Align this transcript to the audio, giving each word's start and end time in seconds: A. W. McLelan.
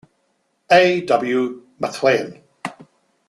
A. 0.71 1.01
W. 1.01 1.61
McLelan. 1.79 2.41